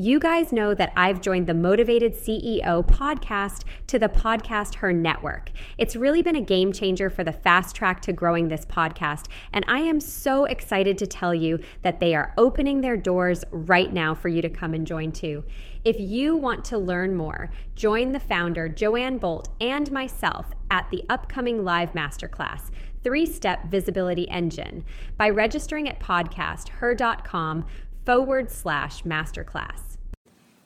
[0.00, 5.50] You guys know that I've joined the Motivated CEO podcast to the Podcast Her Network.
[5.76, 9.64] It's really been a game changer for the fast track to growing this podcast, and
[9.66, 14.14] I am so excited to tell you that they are opening their doors right now
[14.14, 15.42] for you to come and join too.
[15.84, 21.02] If you want to learn more, join the founder, Joanne Bolt, and myself at the
[21.08, 22.70] upcoming live masterclass
[23.02, 24.84] three step visibility engine
[25.16, 27.66] by registering at podcasther.com
[28.06, 29.87] forward slash masterclass.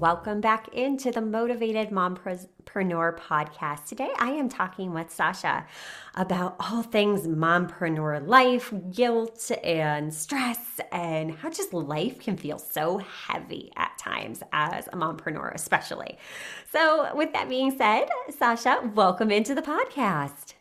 [0.00, 3.86] Welcome back into the Motivated Mompreneur podcast.
[3.86, 5.66] Today I am talking with Sasha
[6.14, 12.98] about all things mompreneur life, guilt, and stress, and how just life can feel so
[12.98, 16.18] heavy at times as a mompreneur, especially.
[16.70, 20.52] So, with that being said, Sasha, welcome into the podcast.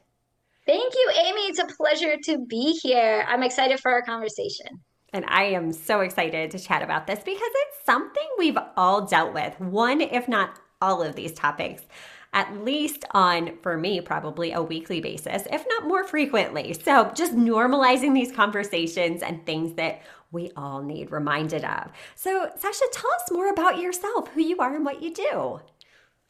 [0.65, 1.41] Thank you, Amy.
[1.41, 3.25] It's a pleasure to be here.
[3.27, 4.84] I'm excited for our conversation.
[5.15, 9.33] And I am so excited to chat about this because it's something we've all dealt
[9.33, 11.83] with, one, if not all of these topics,
[12.33, 16.73] at least on, for me, probably a weekly basis, if not more frequently.
[16.73, 20.01] So just normalizing these conversations and things that
[20.33, 21.91] we all need reminded of.
[22.15, 25.61] So, Sasha, tell us more about yourself, who you are, and what you do.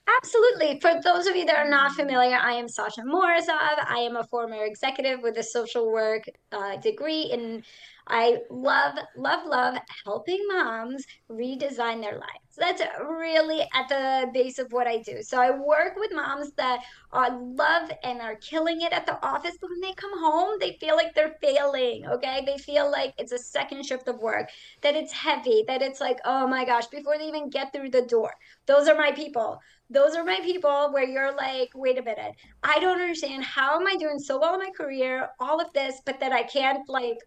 [0.08, 0.80] Absolutely.
[0.80, 3.50] For those of you that are not familiar, I am Sasha Morozov.
[3.88, 7.64] I am a former executive with a social work uh, degree and
[8.08, 12.56] I love, love, love helping moms redesign their lives.
[12.56, 15.24] That's really at the base of what I do.
[15.24, 19.56] So I work with moms that are love and are killing it at the office,
[19.60, 22.06] but when they come home, they feel like they're failing.
[22.06, 22.44] Okay.
[22.46, 24.50] They feel like it's a second shift of work,
[24.82, 28.04] that it's heavy, that it's like, oh my gosh, before they even get through the
[28.04, 28.32] door.
[28.68, 29.60] Those are my people
[29.90, 33.88] those are my people where you're like, wait a minute, I don't understand how am
[33.88, 37.18] I doing so well in my career, all of this, but that I can't like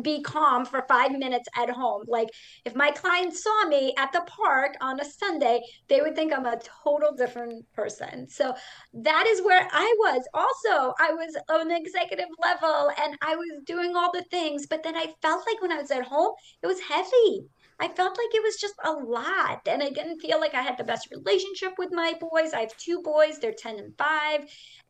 [0.00, 2.04] be calm for five minutes at home.
[2.06, 2.28] Like
[2.64, 6.46] if my clients saw me at the park on a Sunday, they would think I'm
[6.46, 8.28] a total different person.
[8.28, 8.54] So
[8.94, 10.22] that is where I was.
[10.32, 14.82] Also, I was on an executive level and I was doing all the things, but
[14.82, 17.46] then I felt like when I was at home, it was heavy.
[17.80, 19.62] I felt like it was just a lot.
[19.66, 22.52] And I didn't feel like I had the best relationship with my boys.
[22.52, 24.40] I have two boys, they're 10 and 5.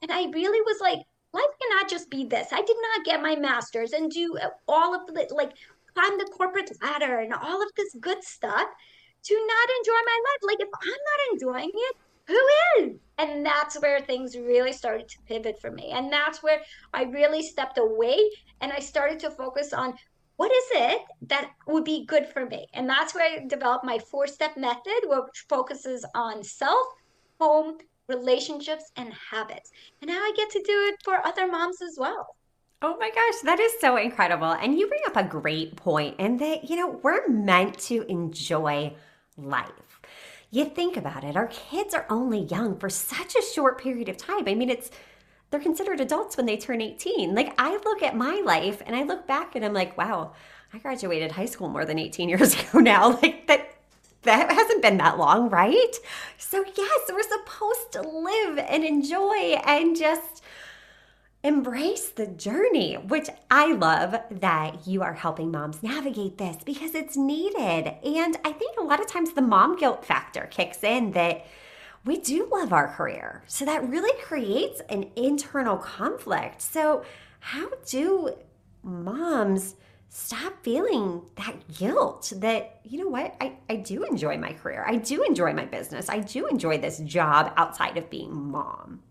[0.03, 1.01] And I really was like,
[1.33, 2.49] life cannot just be this.
[2.53, 5.53] I did not get my master's and do all of the, like,
[5.95, 8.69] climb the corporate ladder and all of this good stuff
[9.25, 10.43] to not enjoy my life.
[10.43, 11.97] Like, if I'm not enjoying it,
[12.27, 12.41] who
[12.79, 12.97] is?
[13.19, 15.91] And that's where things really started to pivot for me.
[15.91, 16.61] And that's where
[16.93, 18.19] I really stepped away
[18.61, 19.95] and I started to focus on
[20.37, 22.67] what is it that would be good for me?
[22.75, 26.87] And that's where I developed my four step method, which focuses on self,
[27.41, 27.79] home,
[28.09, 29.71] relationships, and habits.
[30.01, 32.37] And now I get to do it for other moms as well.
[32.83, 34.53] Oh my gosh, that is so incredible.
[34.53, 38.95] And you bring up a great point in that, you know, we're meant to enjoy
[39.39, 39.71] life.
[40.51, 44.17] You think about it, our kids are only young for such a short period of
[44.17, 44.45] time.
[44.47, 44.91] I mean, it's
[45.55, 47.33] they're considered adults when they turn 18.
[47.33, 50.33] Like I look at my life and I look back and I'm like, wow,
[50.73, 53.11] I graduated high school more than 18 years ago now.
[53.23, 53.69] Like that
[54.23, 55.95] that hasn't been that long, right?
[56.39, 60.43] So yes, we're supposed to live and enjoy and just
[61.45, 67.17] embrace the journey, which I love that you are helping moms navigate this because it's
[67.17, 67.95] needed.
[68.03, 71.47] And I think a lot of times the mom guilt factor kicks in that
[72.05, 73.43] we do love our career.
[73.47, 76.61] So that really creates an internal conflict.
[76.61, 77.05] So,
[77.41, 78.35] how do
[78.83, 79.75] moms
[80.09, 84.85] stop feeling that guilt that, you know what, I, I do enjoy my career.
[84.87, 86.09] I do enjoy my business.
[86.09, 89.03] I do enjoy this job outside of being mom.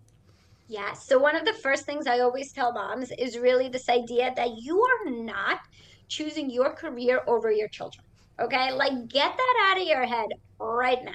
[0.67, 0.93] Yeah.
[0.93, 4.57] So, one of the first things I always tell moms is really this idea that
[4.57, 5.59] you are not
[6.07, 8.05] choosing your career over your children.
[8.39, 8.71] Okay.
[8.71, 10.29] Like, get that out of your head
[10.59, 11.11] right now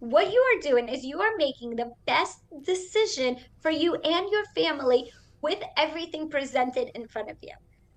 [0.00, 4.44] what you are doing is you are making the best decision for you and your
[4.54, 5.10] family
[5.42, 7.52] with everything presented in front of you.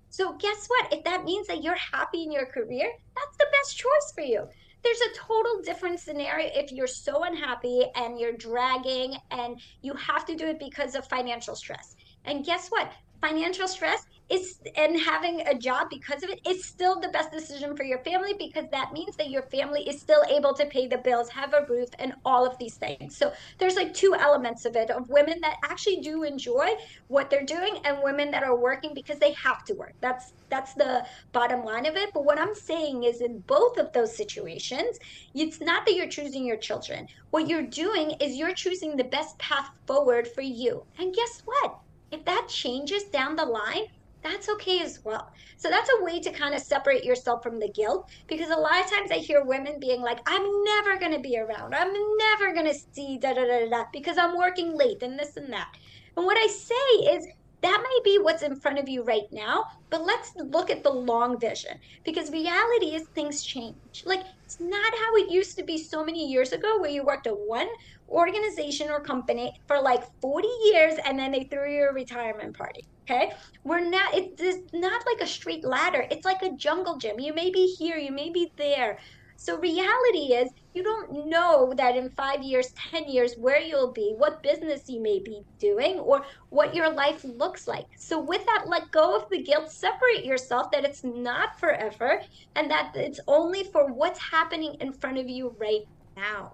[0.08, 0.92] So, guess what?
[0.92, 4.44] If that means that you're happy in your career, that's the best choice for you.
[4.82, 10.24] There's a total different scenario if you're so unhappy and you're dragging and you have
[10.26, 11.94] to do it because of financial stress.
[12.24, 12.90] And guess what?
[13.20, 17.76] Financial stress is and having a job because of it is still the best decision
[17.76, 20.98] for your family because that means that your family is still able to pay the
[20.98, 23.16] bills, have a roof, and all of these things.
[23.16, 26.68] So there's like two elements of it of women that actually do enjoy
[27.08, 29.94] what they're doing and women that are working because they have to work.
[30.00, 32.10] That's that's the bottom line of it.
[32.14, 34.98] But what I'm saying is in both of those situations,
[35.34, 37.06] it's not that you're choosing your children.
[37.30, 40.82] What you're doing is you're choosing the best path forward for you.
[40.98, 41.74] And guess what?
[42.10, 43.84] If that changes down the line,
[44.22, 45.26] that's okay as well.
[45.58, 48.84] So that's a way to kind of separate yourself from the guilt because a lot
[48.84, 51.74] of times I hear women being like, I'm never going to be around.
[51.74, 55.36] I'm never going to see da da da da because I'm working late and this
[55.36, 55.68] and that.
[56.16, 57.26] And what I say is,
[57.62, 60.90] that may be what's in front of you right now, but let's look at the
[60.90, 61.72] long vision
[62.04, 63.76] because reality is things change.
[64.06, 67.26] Like, it's not how it used to be so many years ago where you worked
[67.26, 67.68] at one
[68.08, 72.80] organization or company for like 40 years and then they threw you a retirement party.
[73.10, 73.32] Okay.
[73.64, 76.06] We're not, it's not like a straight ladder.
[76.10, 77.18] It's like a jungle gym.
[77.18, 78.98] You may be here, you may be there.
[79.36, 84.14] So reality is you don't know that in five years, 10 years, where you'll be,
[84.16, 87.86] what business you may be doing, or what your life looks like.
[87.96, 92.20] So with that, let go of the guilt, separate yourself that it's not forever
[92.54, 95.86] and that it's only for what's happening in front of you right
[96.16, 96.52] now.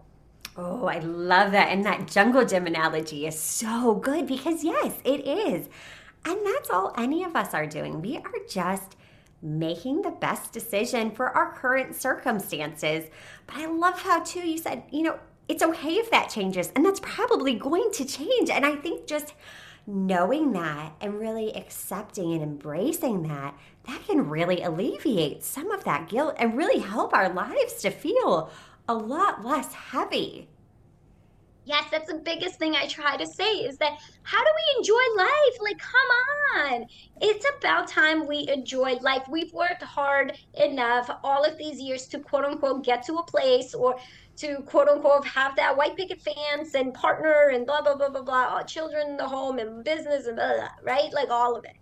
[0.57, 1.69] Oh, I love that.
[1.69, 5.69] And that jungle gym analogy is so good because, yes, it is.
[6.27, 8.03] And that's all any of us are doing.
[8.03, 8.97] We are just
[9.41, 13.05] making the best decision for our current circumstances.
[13.47, 16.85] But I love how, too, you said, you know, it's okay if that changes, and
[16.85, 18.51] that's probably going to change.
[18.51, 19.35] And I think just
[19.87, 23.57] knowing that and really accepting and embracing that,
[23.87, 28.51] that can really alleviate some of that guilt and really help our lives to feel
[28.89, 30.49] a lot less heavy.
[31.67, 33.93] Yes, that's the biggest thing I try to say is that
[34.23, 35.57] how do we enjoy life?
[35.61, 36.85] Like, come on.
[37.21, 39.25] It's about time we enjoy life.
[39.29, 43.75] We've worked hard enough all of these years to quote unquote get to a place
[43.75, 43.97] or
[44.37, 48.23] to quote unquote have that white picket fence and partner and blah, blah, blah, blah,
[48.23, 51.13] blah, all children in the home and business and blah, blah, blah, right?
[51.13, 51.77] Like all of it.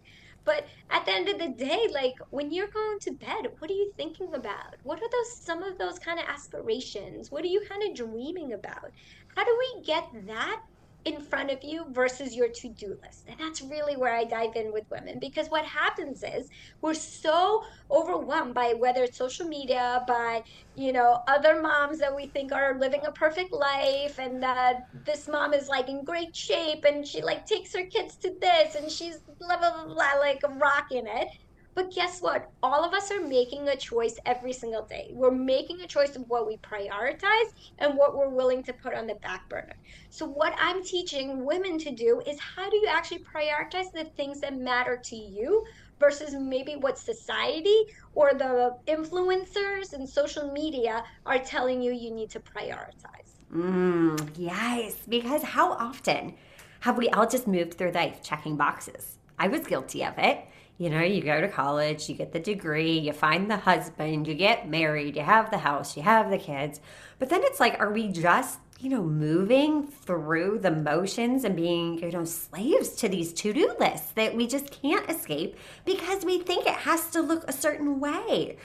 [0.46, 3.74] But at the end of the day, like when you're going to bed, what are
[3.74, 4.76] you thinking about?
[4.82, 7.30] What are those some of those kind of aspirations?
[7.30, 8.90] What are you kind of dreaming about?
[9.36, 10.60] How do we get that
[11.04, 13.24] in front of you versus your to-do list?
[13.28, 16.48] And that's really where i dive in with women because what happens is
[16.80, 20.42] we're so overwhelmed by whether it's social media by
[20.76, 25.28] you know other moms that we think are living a perfect life and that this
[25.28, 28.90] mom is like in great shape and she like takes her kids to this and
[28.90, 31.28] she's blah blah blah, blah like rocking it
[31.74, 32.50] but guess what?
[32.62, 35.10] All of us are making a choice every single day.
[35.12, 39.06] We're making a choice of what we prioritize and what we're willing to put on
[39.06, 39.74] the back burner.
[40.10, 44.40] So, what I'm teaching women to do is how do you actually prioritize the things
[44.40, 45.64] that matter to you
[45.98, 47.84] versus maybe what society
[48.14, 53.40] or the influencers and social media are telling you you need to prioritize?
[53.52, 56.34] Mm, yes, because how often
[56.80, 59.18] have we all just moved through life checking boxes?
[59.38, 60.46] I was guilty of it
[60.78, 64.34] you know, you go to college, you get the degree, you find the husband, you
[64.34, 66.80] get married, you have the house, you have the kids.
[67.18, 72.00] But then it's like, are we just, you know, moving through the motions and being,
[72.00, 76.40] you know, slaves to these to do lists that we just can't escape because we
[76.40, 78.56] think it has to look a certain way?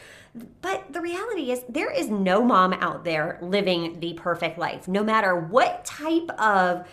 [0.61, 5.03] But the reality is, there is no mom out there living the perfect life, no
[5.03, 6.87] matter what type of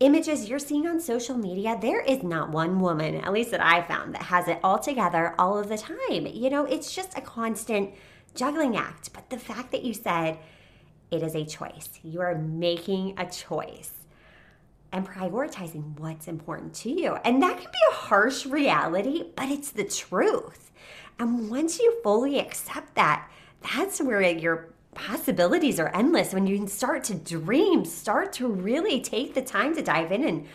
[0.00, 3.82] images you're seeing on social media, there is not one woman, at least that I
[3.82, 6.26] found, that has it all together all of the time.
[6.26, 7.94] You know, it's just a constant
[8.34, 9.12] juggling act.
[9.12, 10.38] But the fact that you said
[11.10, 13.92] it is a choice, you are making a choice
[14.92, 17.14] and prioritizing what's important to you.
[17.24, 20.70] And that can be a harsh reality, but it's the truth.
[21.18, 23.28] And once you fully accept that,
[23.74, 29.32] that's where your possibilities are endless when you start to dream, start to really take
[29.32, 30.46] the time to dive in and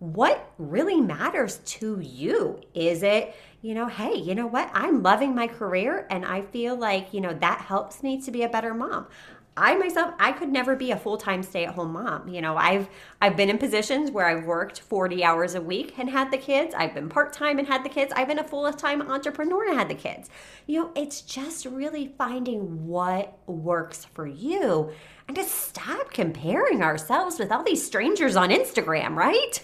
[0.00, 2.60] what really matters to you.
[2.74, 4.68] Is it, you know, hey, you know what?
[4.74, 8.42] I'm loving my career and I feel like, you know, that helps me to be
[8.42, 9.06] a better mom.
[9.54, 12.26] I myself, I could never be a full-time stay-at-home mom.
[12.28, 12.88] You know, I've
[13.20, 16.74] I've been in positions where I've worked 40 hours a week and had the kids.
[16.74, 18.12] I've been part-time and had the kids.
[18.16, 20.30] I've been a full-time entrepreneur and had the kids.
[20.66, 24.90] You know, it's just really finding what works for you
[25.28, 29.62] and to stop comparing ourselves with all these strangers on Instagram, right?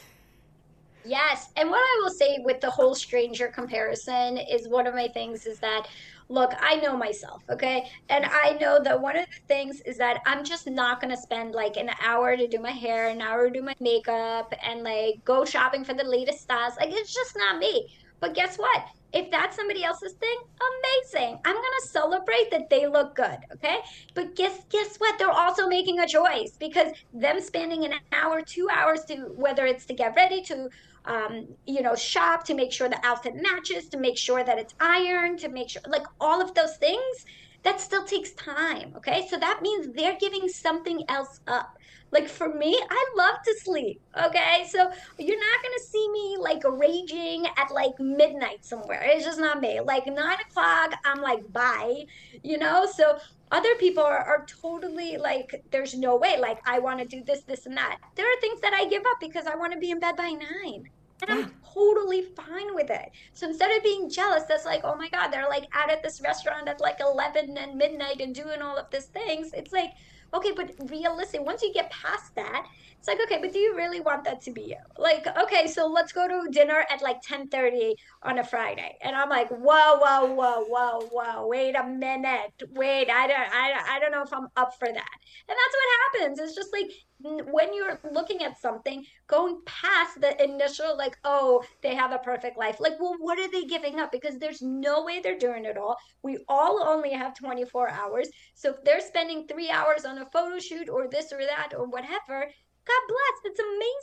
[1.09, 1.49] Yes.
[1.57, 5.47] And what I will say with the whole stranger comparison is one of my things
[5.47, 5.89] is that
[6.29, 7.91] look, I know myself, okay?
[8.09, 11.55] And I know that one of the things is that I'm just not gonna spend
[11.55, 15.25] like an hour to do my hair, an hour to do my makeup, and like
[15.25, 16.75] go shopping for the latest styles.
[16.79, 17.89] Like it's just not me.
[18.21, 18.85] But guess what?
[19.13, 21.39] If that's somebody else's thing, amazing.
[21.45, 23.79] I'm gonna celebrate that they look good, okay?
[24.13, 25.19] But guess guess what?
[25.19, 29.87] They're also making a choice because them spending an hour, two hours to whether it's
[29.87, 30.69] to get ready to
[31.05, 34.75] um, you know, shop to make sure the outfit matches, to make sure that it's
[34.81, 37.25] ironed, to make sure like all of those things,
[37.63, 38.93] that still takes time.
[38.97, 39.27] Okay.
[39.29, 41.77] So that means they're giving something else up.
[42.11, 44.01] Like for me, I love to sleep.
[44.17, 44.65] Okay.
[44.69, 44.79] So
[45.19, 49.03] you're not going to see me like raging at like midnight somewhere.
[49.05, 49.81] It's just not me.
[49.81, 52.05] Like nine o'clock, I'm like, bye,
[52.43, 52.87] you know?
[52.87, 53.19] So
[53.51, 56.39] other people are, are totally like, there's no way.
[56.39, 57.99] Like, I want to do this, this, and that.
[58.15, 60.31] There are things that I give up because I want to be in bed by
[60.31, 60.91] nine.
[61.21, 63.11] And I'm totally fine with it.
[63.33, 66.21] So instead of being jealous, that's like, oh my God, they're like out at this
[66.21, 69.51] restaurant at like 11 and midnight and doing all of these things.
[69.53, 69.95] It's like,
[70.33, 72.67] okay, but realistic, once you get past that,
[72.99, 74.77] it's like, okay, but do you really want that to be you?
[74.97, 78.97] Like, okay, so let's go to dinner at like 10:30 on a Friday.
[79.03, 82.53] And I'm like, whoa, whoa, whoa, whoa, whoa, wait a minute.
[82.73, 85.19] Wait, I don't I, I don't know if I'm up for that.
[85.49, 86.39] And that's what happens.
[86.41, 86.91] It's just like
[87.21, 92.57] when you're looking at something, going past the initial, like, oh, they have a perfect
[92.57, 92.79] life.
[92.79, 94.13] Like, well, what are they giving up?
[94.13, 95.97] Because there's no way they're doing it all.
[96.23, 98.29] We all only have 24 hours.
[98.55, 101.89] So if they're spending three hours on a photo shoot or this or that or
[101.89, 102.47] whatever,
[102.89, 103.61] God bless, it's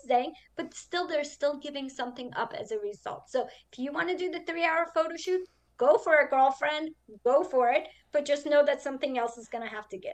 [0.08, 0.34] amazing.
[0.56, 3.30] But still, they're still giving something up as a result.
[3.30, 5.42] So if you want to do the three hour photo shoot,
[5.78, 6.92] go for it, girlfriend.
[7.24, 7.88] Go for it.
[8.12, 10.14] But just know that something else is going to have to give.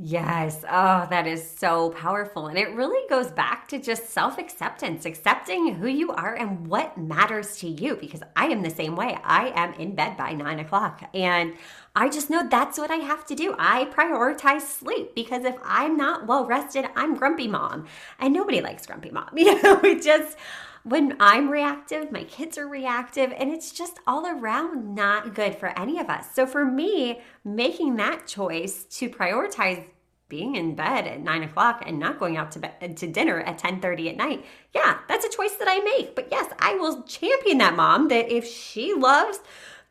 [0.00, 0.64] Yes.
[0.70, 2.46] Oh, that is so powerful.
[2.46, 6.96] And it really goes back to just self acceptance, accepting who you are and what
[6.96, 7.96] matters to you.
[7.96, 9.18] Because I am the same way.
[9.24, 11.02] I am in bed by nine o'clock.
[11.14, 11.54] And
[11.98, 13.56] I just know that's what I have to do.
[13.58, 17.86] I prioritize sleep because if I'm not well rested, I'm grumpy mom.
[18.20, 19.30] And nobody likes grumpy mom.
[19.36, 20.38] You know, it just,
[20.84, 25.76] when I'm reactive, my kids are reactive, and it's just all around not good for
[25.76, 26.32] any of us.
[26.32, 29.84] So for me, making that choice to prioritize
[30.28, 33.58] being in bed at nine o'clock and not going out to bed, to dinner at
[33.58, 34.44] 10:30 at night.
[34.72, 36.14] Yeah, that's a choice that I make.
[36.14, 39.40] But yes, I will champion that mom that if she loves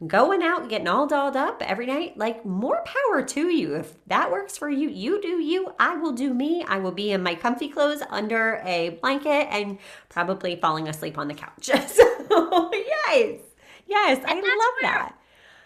[0.05, 3.75] going out getting all dolled up every night, like more power to you.
[3.75, 5.73] If that works for you, you do you.
[5.79, 6.63] I will do me.
[6.67, 11.27] I will be in my comfy clothes under a blanket and probably falling asleep on
[11.27, 11.65] the couch.
[11.87, 13.39] so, yes,
[13.87, 15.17] yes, and I love where, that.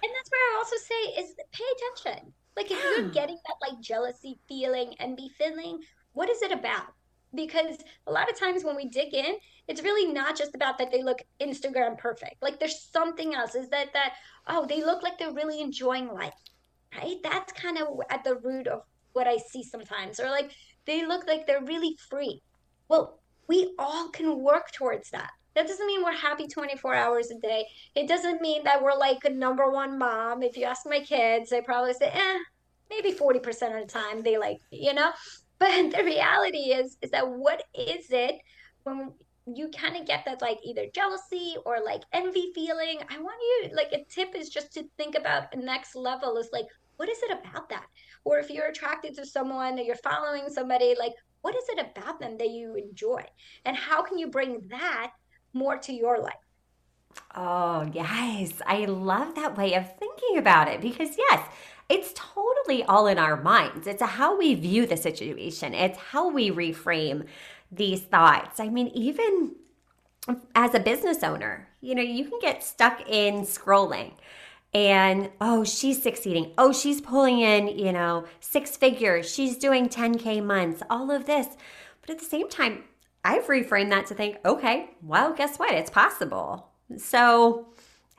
[0.04, 2.34] And that's where I also say is pay attention.
[2.56, 3.02] Like if yeah.
[3.02, 5.82] you're getting that like jealousy feeling and be feeling,
[6.14, 6.94] what is it about?
[7.34, 9.36] Because a lot of times when we dig in
[9.68, 12.42] it's really not just about that they look instagram perfect.
[12.42, 14.14] Like there's something else is that that
[14.48, 16.34] oh they look like they're really enjoying life
[16.98, 17.18] right?
[17.24, 18.82] That's kind of at the root of
[19.14, 20.20] what i see sometimes.
[20.20, 20.52] Or like
[20.86, 22.42] they look like they're really free.
[22.88, 25.32] Well we all can work towards that.
[25.56, 27.66] That doesn't mean we're happy 24 hours a day.
[27.96, 30.44] It doesn't mean that we're like a number one mom.
[30.44, 32.38] If you ask my kids they probably say eh
[32.90, 35.12] maybe 40% of the time they like you know
[35.62, 38.36] but the reality is, is that what is it
[38.84, 39.14] when
[39.46, 43.00] you kind of get that like either jealousy or like envy feeling?
[43.10, 46.66] I want you like a tip is just to think about next level is like,
[46.98, 47.86] what is it about that?
[48.24, 52.20] Or if you're attracted to someone or you're following somebody, like, what is it about
[52.20, 53.24] them that you enjoy?
[53.66, 55.12] And how can you bring that
[55.54, 56.34] more to your life?
[57.36, 58.52] Oh, yes.
[58.66, 61.48] I love that way of thinking about it because, yes,
[61.92, 63.86] it's totally all in our minds.
[63.86, 67.26] It's how we view the situation, it's how we reframe
[67.70, 68.60] these thoughts.
[68.60, 69.56] I mean, even
[70.56, 74.14] as a business owner, you know, you can get stuck in scrolling
[74.74, 76.54] and oh, she's succeeding.
[76.58, 79.34] Oh, she's pulling in, you know, six figures.
[79.34, 81.48] She's doing 10K months, all of this.
[82.00, 82.86] But at the same time,
[83.26, 85.74] I've reframed that to think, okay, well, guess what?
[85.74, 86.70] It's possible.
[86.98, 87.68] So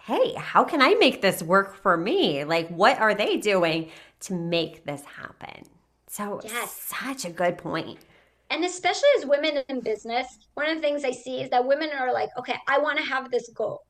[0.05, 2.45] hey, how can I make this work for me?
[2.45, 3.91] Like, what are they doing
[4.21, 5.65] to make this happen?
[6.09, 6.73] So, yes.
[6.73, 7.99] such a good point.
[8.51, 11.91] And especially as women in business, one of the things I see is that women
[11.99, 13.83] are like, okay, I want to have this goal.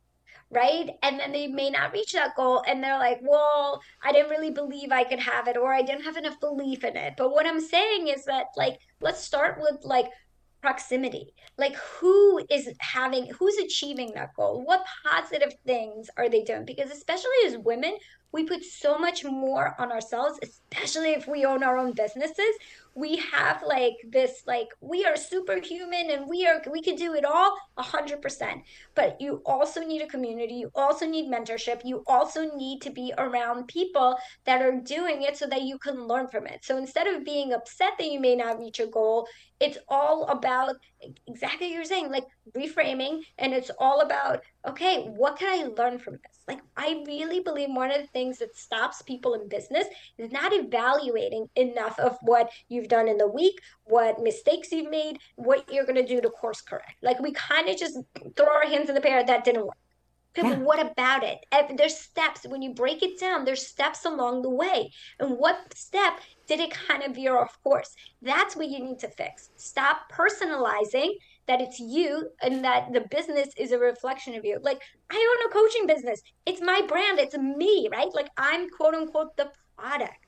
[0.50, 0.90] Right.
[1.02, 2.62] And then they may not reach that goal.
[2.68, 6.04] And they're like, well, I didn't really believe I could have it, or I didn't
[6.04, 7.14] have enough belief in it.
[7.16, 10.06] But what I'm saying is that, like, let's start with, like,
[10.62, 16.64] proximity like who is having who's achieving that goal what positive things are they doing
[16.64, 17.96] because especially as women
[18.32, 22.56] we put so much more on ourselves, especially if we own our own businesses.
[22.94, 27.24] We have like this, like, we are superhuman and we are, we can do it
[27.24, 28.62] all a hundred percent.
[28.94, 30.54] But you also need a community.
[30.54, 31.80] You also need mentorship.
[31.84, 36.06] You also need to be around people that are doing it so that you can
[36.06, 36.64] learn from it.
[36.64, 39.26] So instead of being upset that you may not reach a goal,
[39.58, 40.76] it's all about
[41.26, 43.20] exactly what you're saying, like reframing.
[43.38, 46.40] And it's all about, okay, what can I learn from this?
[46.48, 49.86] Like, I really believe one of the things that stops people in business
[50.18, 52.50] is not evaluating enough of what
[52.82, 56.30] you've done in the week, what mistakes you've made, what you're going to do to
[56.30, 56.96] course correct.
[57.00, 57.96] Like, we kind of just
[58.36, 59.76] throw our hands in the air, that didn't work.
[60.34, 60.58] Because yeah.
[60.60, 61.44] what about it?
[61.76, 62.46] There's steps.
[62.46, 64.90] When you break it down, there's steps along the way.
[65.20, 67.94] And what step did it kind of veer off course?
[68.22, 69.50] That's what you need to fix.
[69.56, 71.10] Stop personalizing
[71.48, 74.58] that it's you and that the business is a reflection of you.
[74.62, 76.22] Like, I own a coaching business.
[76.46, 77.18] It's my brand.
[77.18, 78.14] It's me, right?
[78.14, 80.21] Like, I'm quote unquote the product.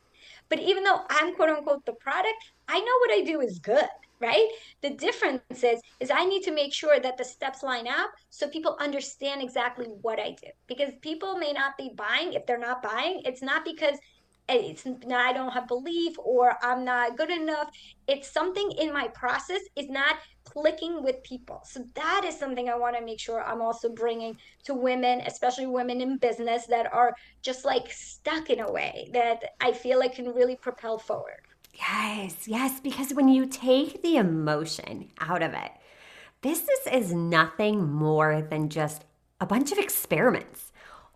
[0.54, 2.36] But even though I'm quote unquote the product,
[2.68, 3.88] I know what I do is good
[4.20, 4.48] right?
[4.80, 8.48] The difference is is i need to make sure that the steps line up so
[8.48, 10.48] people understand exactly what i do.
[10.68, 13.22] Because people may not be buying if they're not buying.
[13.24, 13.98] It's not because
[14.48, 17.70] it's not, I don't have belief or I'm not good enough.
[18.06, 21.62] It's something in my process is not clicking with people.
[21.64, 25.66] So that is something I want to make sure I'm also bringing to women, especially
[25.66, 30.16] women in business that are just like stuck in a way that I feel like
[30.16, 31.40] can really propel forward.
[31.74, 35.72] Yes, yes, because when you take the emotion out of it,
[36.40, 39.04] business is nothing more than just
[39.40, 40.70] a bunch of experiments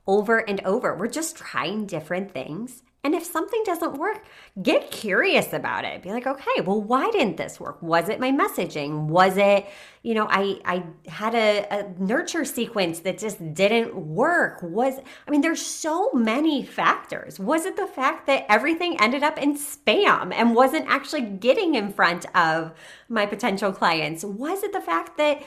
[0.06, 0.96] over and over.
[0.96, 4.24] We're just trying different things and if something doesn't work,
[4.60, 6.02] get curious about it.
[6.02, 7.80] Be like, okay, well, why didn't this work?
[7.80, 9.06] Was it my messaging?
[9.06, 9.66] Was it,
[10.02, 14.58] you know, I I had a, a nurture sequence that just didn't work?
[14.62, 17.38] Was I mean, there's so many factors.
[17.38, 21.92] Was it the fact that everything ended up in spam and wasn't actually getting in
[21.92, 22.72] front of
[23.08, 24.24] my potential clients?
[24.24, 25.42] Was it the fact that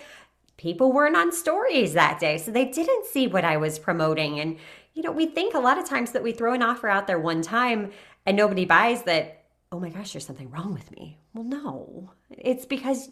[0.62, 4.58] people weren't on stories that day, so they didn't see what I was promoting and
[4.94, 7.20] you know, we think a lot of times that we throw an offer out there
[7.20, 7.92] one time
[8.26, 11.18] and nobody buys that, oh my gosh, there's something wrong with me.
[11.34, 13.10] Well, no, it's because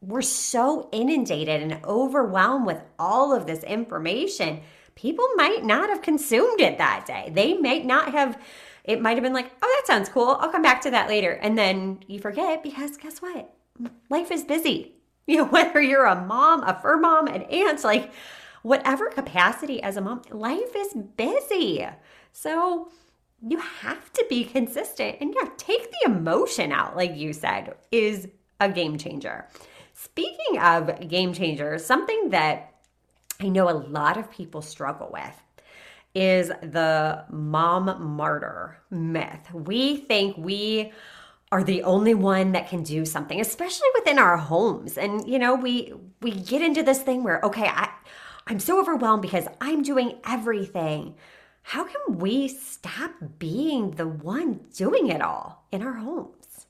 [0.00, 4.60] we're so inundated and overwhelmed with all of this information.
[4.94, 7.30] People might not have consumed it that day.
[7.32, 8.40] They might not have,
[8.84, 10.36] it might have been like, oh, that sounds cool.
[10.40, 11.32] I'll come back to that later.
[11.32, 13.54] And then you forget because guess what?
[14.08, 14.94] Life is busy.
[15.28, 18.10] You know, whether you're a mom, a fur mom, an aunt, like,
[18.68, 21.86] whatever capacity as a mom, life is busy.
[22.32, 22.90] So
[23.40, 28.28] you have to be consistent and yeah, take the emotion out, like you said, is
[28.60, 29.46] a game changer.
[29.94, 32.74] Speaking of game changers, something that
[33.40, 35.42] I know a lot of people struggle with
[36.14, 39.50] is the mom martyr myth.
[39.52, 40.92] We think we
[41.50, 45.54] are the only one that can do something especially within our homes and you know
[45.54, 47.88] we we get into this thing where okay I
[48.48, 51.14] I'm so overwhelmed because I'm doing everything.
[51.62, 56.66] How can we stop being the one doing it all in our homes?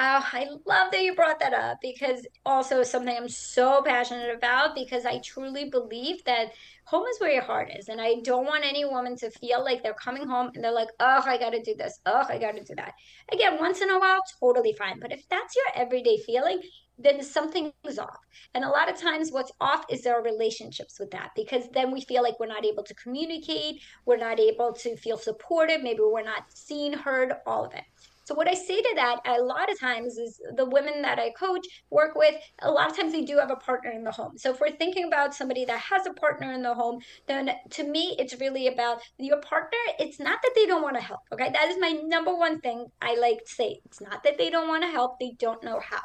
[0.00, 4.76] Oh, I love that you brought that up because also something I'm so passionate about
[4.76, 6.52] because I truly believe that
[6.88, 7.88] home is where your heart is.
[7.88, 10.88] And I don't want any woman to feel like they're coming home and they're like,
[11.00, 12.00] oh, I got to do this.
[12.06, 12.94] Oh, I got to do that.
[13.30, 14.98] Again, once in a while, totally fine.
[14.98, 16.62] But if that's your everyday feeling,
[16.98, 18.18] then something's off.
[18.54, 22.00] And a lot of times, what's off is our relationships with that because then we
[22.00, 26.22] feel like we're not able to communicate, we're not able to feel supported, maybe we're
[26.22, 27.84] not seen, heard, all of it.
[28.28, 31.30] So, what I say to that a lot of times is the women that I
[31.30, 34.36] coach, work with, a lot of times they do have a partner in the home.
[34.36, 37.84] So, if we're thinking about somebody that has a partner in the home, then to
[37.84, 39.78] me, it's really about your partner.
[39.98, 41.20] It's not that they don't want to help.
[41.32, 41.48] Okay.
[41.50, 43.80] That is my number one thing I like to say.
[43.86, 46.02] It's not that they don't want to help, they don't know how.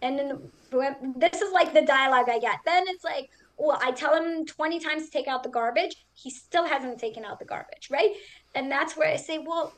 [0.00, 0.52] And then
[1.16, 2.60] this is like the dialogue I get.
[2.64, 5.96] Then it's like, well, I tell him 20 times to take out the garbage.
[6.12, 8.10] He still hasn't taken out the garbage, right?
[8.54, 9.72] And that's where I say, well,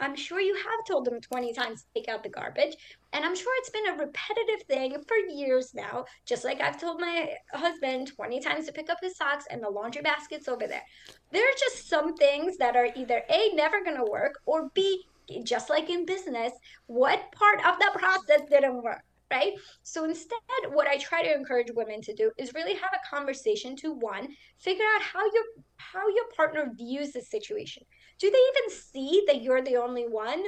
[0.00, 2.76] I'm sure you have told them 20 times to take out the garbage.
[3.12, 7.00] And I'm sure it's been a repetitive thing for years now, just like I've told
[7.00, 10.84] my husband 20 times to pick up his socks and the laundry basket's over there.
[11.32, 15.04] There are just some things that are either A, never going to work, or B,
[15.44, 16.52] just like in business,
[16.86, 19.02] what part of the process didn't work?
[19.30, 19.52] right?
[19.82, 20.38] So instead,
[20.72, 24.28] what I try to encourage women to do is really have a conversation to one,
[24.58, 25.44] figure out how your
[25.76, 27.84] how your partner views the situation.
[28.20, 30.44] Do they even see that you're the only one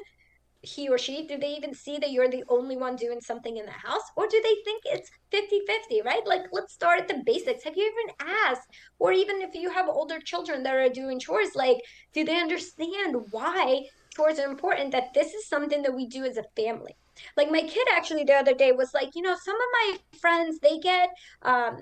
[0.63, 1.27] he or she?
[1.27, 4.03] Do they even see that you're the only one doing something in the house?
[4.17, 6.25] Or do they think it's 50-50 right?
[6.27, 7.65] Like let's start at the basics.
[7.65, 8.69] Have you even asked?
[8.99, 11.79] Or even if you have older children that are doing chores like
[12.13, 13.83] do they understand why
[14.15, 16.95] chores are important that this is something that we do as a family?
[17.37, 20.59] Like my kid actually the other day was like you know some of my friends
[20.61, 21.09] they get
[21.43, 21.79] um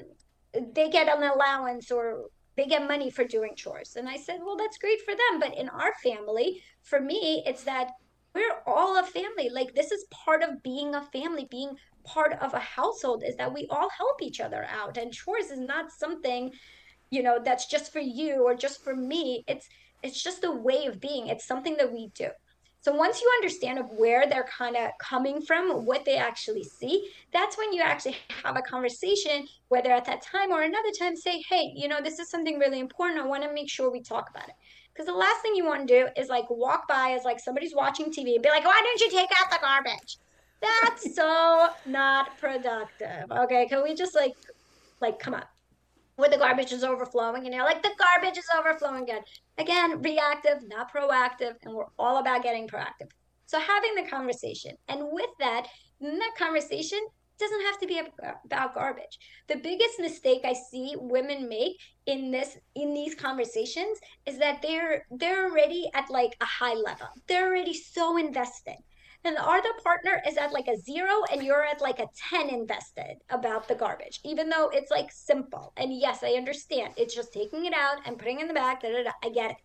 [0.75, 2.25] they get an allowance or
[2.61, 3.97] they get money for doing chores.
[3.97, 5.41] And I said, well, that's great for them.
[5.41, 7.93] But in our family, for me, it's that
[8.35, 9.49] we're all a family.
[9.51, 13.55] Like this is part of being a family, being part of a household is that
[13.55, 14.99] we all help each other out.
[14.99, 16.53] And chores is not something,
[17.11, 19.43] you know, that's just for you or just for me.
[19.49, 19.67] It's
[20.03, 21.29] it's just a way of being.
[21.29, 22.29] It's something that we do.
[22.83, 27.11] So once you understand of where they're kind of coming from, what they actually see,
[27.33, 31.43] that's when you actually have a conversation, whether at that time or another time, say,
[31.49, 33.21] hey, you know, this is something really important.
[33.21, 34.55] I want to make sure we talk about it.
[34.93, 37.75] Because the last thing you want to do is like walk by as like somebody's
[37.75, 40.17] watching TV and be like, why didn't you take out the garbage?
[40.63, 43.31] That's so not productive.
[43.31, 43.67] Okay.
[43.67, 44.33] Can we just like,
[45.01, 45.45] like, come on
[46.21, 49.23] where the garbage is overflowing and you're like the garbage is overflowing again.
[49.59, 53.11] Again reactive not proactive and we're all about getting proactive.
[53.47, 55.67] So having the conversation and with that
[56.01, 57.01] that conversation
[57.39, 58.01] doesn't have to be
[58.45, 59.19] about garbage.
[59.49, 65.07] The biggest mistake i see women make in this in these conversations is that they're
[65.11, 67.09] they're already at like a high level.
[67.27, 68.77] They're already so invested
[69.25, 72.49] and the other partner is at like a zero and you're at like a 10
[72.49, 75.73] invested about the garbage even though it's like simple.
[75.77, 76.95] And yes i understand.
[76.97, 79.53] It's just taking it out and putting in the back da, da, da, i get
[79.53, 79.57] it.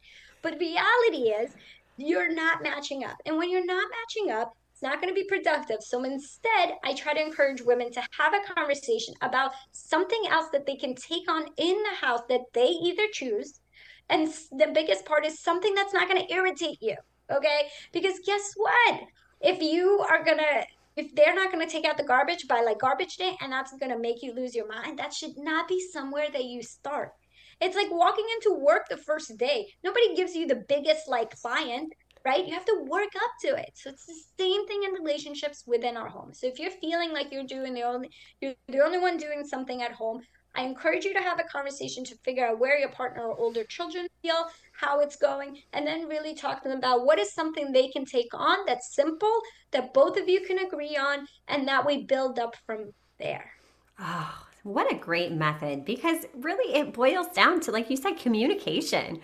[0.41, 1.55] But reality is
[1.97, 3.17] you're not matching up.
[3.25, 5.77] And when you're not matching up it's not going to be productive.
[5.81, 10.65] So instead i try to encourage women to have a conversation about something else that
[10.65, 13.61] they can take on in the house that they either choose.
[14.09, 16.95] And the biggest part is something that's not going to irritate you
[17.31, 17.69] okay?
[17.91, 18.99] Because guess what
[19.41, 22.79] if you are gonna if they're not going to take out the garbage by like
[22.79, 25.85] garbage day and that's going to make you lose your mind that should not be
[25.91, 27.11] somewhere that you start.
[27.59, 29.67] It's like walking into work the first day.
[29.83, 31.91] Nobody gives you the biggest like client
[32.25, 32.45] right?
[32.45, 33.71] You have to work up to it.
[33.75, 36.33] So it's the same thing in relationships within our home.
[36.33, 38.09] So if you're feeling like you're doing the only
[38.41, 40.21] you're the only one doing something at home
[40.55, 43.63] I encourage you to have a conversation to figure out where your partner or older
[43.65, 47.71] children feel, how it's going, and then really talk to them about what is something
[47.71, 49.33] they can take on that's simple,
[49.71, 53.51] that both of you can agree on, and that we build up from there.
[53.99, 59.19] Oh, what a great method because really it boils down to, like you said, communication.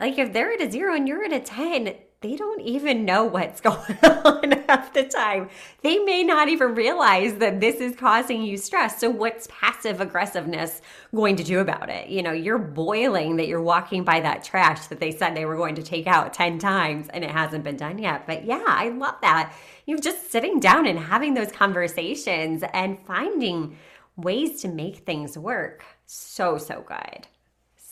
[0.00, 3.24] Like if they're at a zero and you're at a 10, they don't even know
[3.24, 5.48] what's going on half the time.
[5.82, 8.98] They may not even realize that this is causing you stress.
[8.98, 10.82] So, what's passive aggressiveness
[11.14, 12.08] going to do about it?
[12.08, 15.56] You know, you're boiling that you're walking by that trash that they said they were
[15.56, 18.26] going to take out 10 times and it hasn't been done yet.
[18.26, 19.54] But yeah, I love that.
[19.86, 23.76] You're just sitting down and having those conversations and finding
[24.16, 25.84] ways to make things work.
[26.06, 27.28] So, so good.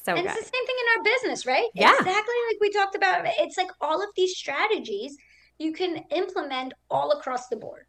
[0.07, 0.37] So and good.
[0.37, 1.69] it's the same thing in our business, right?
[1.75, 1.91] Yeah.
[1.91, 3.27] Exactly like we talked about.
[3.41, 5.17] It's like all of these strategies
[5.59, 7.87] you can implement all across the board.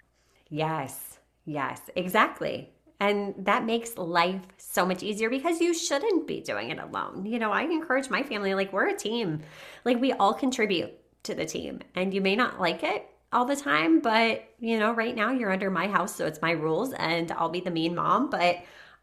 [0.49, 1.19] Yes.
[1.45, 2.73] Yes, exactly.
[2.99, 7.27] And that makes life so much easier because you shouldn't be doing it alone.
[7.27, 9.43] You know, I encourage my family, like, we're a team.
[9.85, 11.81] Like, we all contribute to the team.
[11.93, 15.51] And you may not like it all the time, but, you know, right now you're
[15.51, 18.31] under my house, so it's my rules, and I'll be the mean mom.
[18.31, 18.57] But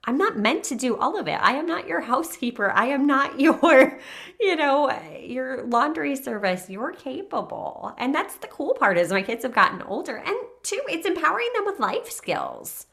[0.06, 1.38] I'm not meant to do all of it.
[1.40, 2.70] I am not your housekeeper.
[2.70, 3.98] I am not your,
[4.38, 4.90] you know,
[5.20, 6.68] your laundry service.
[6.68, 7.94] You're capable.
[7.98, 10.16] And that's the cool part is my kids have gotten older.
[10.16, 12.86] And two, it's empowering them with life skills.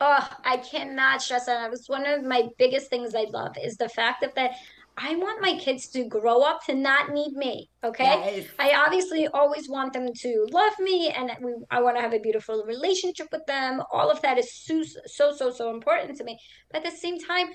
[0.00, 1.64] Oh, I cannot stress that.
[1.64, 4.52] It was one of my biggest things I love is the fact that that
[5.00, 7.70] I want my kids to grow up to not need me.
[7.84, 8.04] Okay.
[8.04, 8.46] Yes.
[8.58, 12.18] I obviously always want them to love me and we, I want to have a
[12.18, 13.80] beautiful relationship with them.
[13.92, 16.36] All of that is so, so, so, so important to me.
[16.70, 17.46] But at the same time,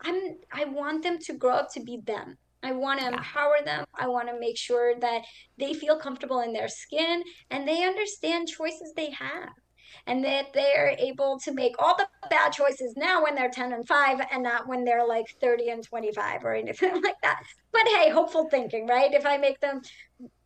[0.00, 2.36] I'm, I want them to grow up to be them.
[2.64, 3.12] I want to yeah.
[3.12, 3.84] empower them.
[3.94, 5.22] I want to make sure that
[5.56, 9.50] they feel comfortable in their skin and they understand choices they have
[10.06, 13.86] and that they're able to make all the bad choices now when they're 10 and
[13.86, 17.42] 5 and not when they're like 30 and 25 or anything like that.
[17.72, 19.12] But hey, hopeful thinking, right?
[19.12, 19.82] If I make them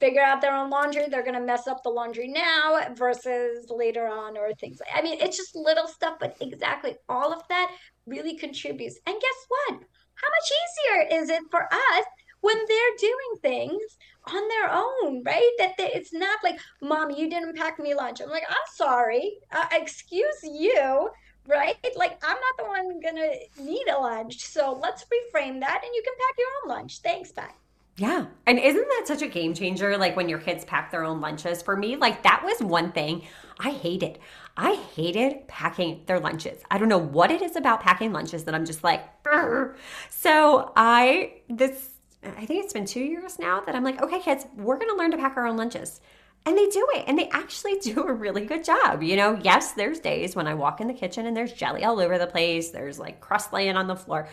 [0.00, 4.06] figure out their own laundry, they're going to mess up the laundry now versus later
[4.06, 7.70] on or things like I mean, it's just little stuff, but exactly all of that
[8.06, 8.98] really contributes.
[9.06, 9.80] And guess what?
[10.14, 12.04] How much easier is it for us
[12.42, 13.82] when they're doing things
[14.26, 15.50] on their own, right?
[15.58, 18.20] That they, it's not like, mom, you didn't pack me lunch.
[18.20, 19.38] I'm like, I'm sorry.
[19.50, 21.10] Uh, excuse you,
[21.46, 21.76] right?
[21.96, 24.46] Like, I'm not the one gonna need a lunch.
[24.46, 26.98] So let's reframe that and you can pack your own lunch.
[26.98, 27.48] Thanks, bye.
[27.96, 28.26] Yeah.
[28.46, 29.96] And isn't that such a game changer?
[29.98, 31.62] Like when your kids pack their own lunches.
[31.62, 33.22] For me, like that was one thing
[33.58, 34.18] I hated.
[34.56, 36.62] I hated packing their lunches.
[36.70, 39.76] I don't know what it is about packing lunches that I'm just like, Arr.
[40.10, 41.90] so I, this,
[42.24, 44.96] I think it's been two years now that I'm like, okay, kids, we're going to
[44.96, 46.00] learn to pack our own lunches.
[46.44, 49.02] And they do it, and they actually do a really good job.
[49.02, 52.00] You know, yes, there's days when I walk in the kitchen and there's jelly all
[52.00, 54.28] over the place, there's like crust laying on the floor.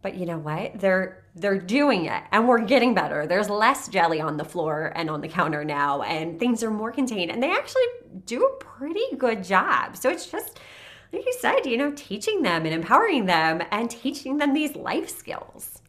[0.00, 0.78] But you know what?
[0.78, 3.26] They're they're doing it and we're getting better.
[3.26, 6.92] There's less jelly on the floor and on the counter now and things are more
[6.92, 7.82] contained and they actually
[8.24, 9.96] do a pretty good job.
[9.96, 10.60] So it's just
[11.12, 15.08] like you said, you know, teaching them and empowering them and teaching them these life
[15.08, 15.82] skills,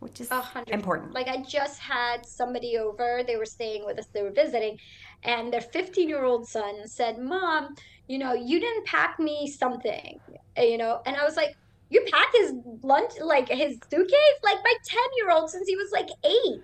[0.00, 0.30] which is
[0.66, 1.12] important.
[1.12, 4.78] Like I just had somebody over, they were staying with us, they were visiting,
[5.22, 7.74] and their 15 year old son said, Mom,
[8.08, 10.18] you know, you didn't pack me something,
[10.56, 11.56] eh, you know, and I was like,
[11.90, 15.90] you pack his lunch like his suitcase like my 10 year old since he was
[15.92, 16.62] like eight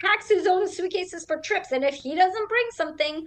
[0.00, 3.26] packs his own suitcases for trips and if he doesn't bring something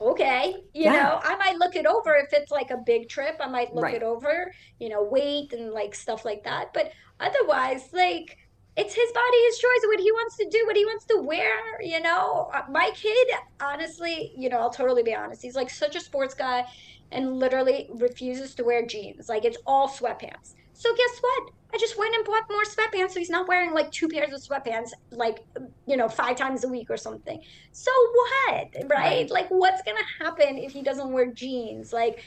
[0.00, 0.92] okay you yeah.
[0.92, 3.84] know i might look it over if it's like a big trip i might look
[3.84, 3.96] right.
[3.96, 8.38] it over you know weight and like stuff like that but otherwise like
[8.78, 11.80] it's his body his choice what he wants to do what he wants to wear
[11.80, 13.28] you know uh, my kid
[13.60, 16.64] honestly you know i'll totally be honest he's like such a sports guy
[17.10, 21.50] and literally refuses to wear jeans like it's all sweatpants so guess what?
[21.74, 24.40] I just went and bought more sweatpants so he's not wearing like two pairs of
[24.40, 25.44] sweatpants like
[25.86, 27.42] you know five times a week or something.
[27.72, 28.68] So what?
[28.74, 28.88] Right?
[28.88, 29.30] right.
[29.30, 31.92] Like what's going to happen if he doesn't wear jeans?
[31.92, 32.22] Like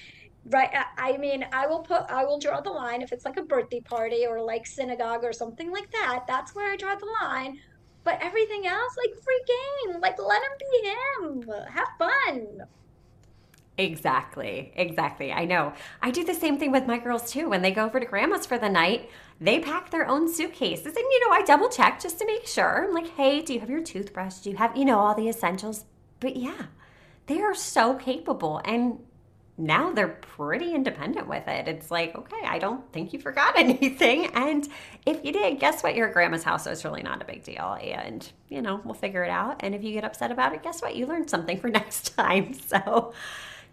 [0.45, 3.43] right I mean I will put I will draw the line if it's like a
[3.43, 6.25] birthday party or like synagogue or something like that.
[6.27, 7.60] That's where I draw the line.
[8.04, 10.01] But everything else like free game.
[10.01, 11.65] Like let him be him.
[11.69, 12.67] Have fun.
[13.77, 14.71] Exactly.
[14.75, 15.32] Exactly.
[15.32, 15.73] I know.
[16.01, 17.49] I do the same thing with my girls too.
[17.49, 20.95] When they go over to grandma's for the night, they pack their own suitcases.
[20.95, 22.86] And, you know, I double check just to make sure.
[22.86, 24.36] I'm like, hey, do you have your toothbrush?
[24.39, 25.86] Do you have, you know, all the essentials?
[26.19, 26.67] But yeah,
[27.25, 28.62] they are so capable.
[28.65, 28.99] And
[29.62, 31.67] now they're pretty independent with it.
[31.67, 34.28] It's like, okay, I don't think you forgot anything.
[34.34, 34.67] And
[35.06, 35.95] if you did, guess what?
[35.95, 37.78] You're at grandma's house, it's really not a big deal.
[37.82, 39.62] And, you know, we'll figure it out.
[39.63, 40.95] And if you get upset about it, guess what?
[40.95, 42.54] You learned something for next time.
[42.71, 43.13] So,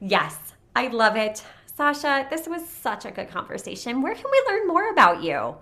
[0.01, 0.37] Yes,
[0.77, 1.43] I love it.
[1.67, 4.03] Sasha, this was such a good conversation.
[4.03, 5.57] Where can we learn more about you?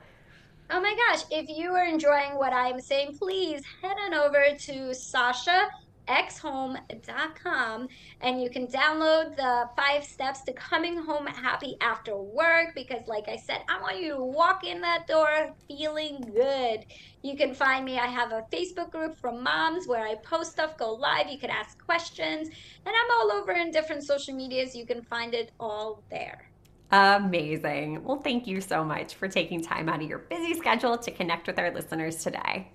[0.68, 4.94] Oh my gosh, if you are enjoying what I'm saying, please head on over to
[4.94, 5.68] Sasha
[6.08, 7.88] xhome.com
[8.20, 13.28] and you can download the five steps to coming home happy after work because like
[13.28, 16.86] I said, I want you to walk in that door feeling good.
[17.22, 17.98] You can find me.
[17.98, 21.50] I have a Facebook group for moms where I post stuff, go live, you can
[21.50, 24.76] ask questions, and I'm all over in different social medias.
[24.76, 26.50] You can find it all there.
[26.92, 28.04] Amazing.
[28.04, 31.46] Well, thank you so much for taking time out of your busy schedule to connect
[31.48, 32.70] with our listeners today.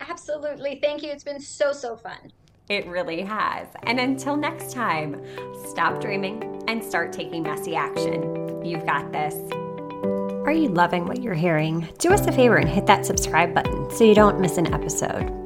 [0.00, 0.78] Absolutely.
[0.82, 1.10] Thank you.
[1.10, 2.32] It's been so, so fun.
[2.68, 3.68] It really has.
[3.82, 5.22] And until next time,
[5.68, 8.64] stop dreaming and start taking messy action.
[8.64, 9.34] You've got this.
[10.46, 11.88] Are you loving what you're hearing?
[11.98, 15.43] Do us a favor and hit that subscribe button so you don't miss an episode.